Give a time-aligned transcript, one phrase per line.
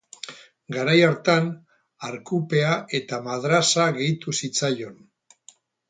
[0.75, 1.51] Garai hartan,
[2.09, 4.99] arkupea eta madrasa gehitu zitzaion.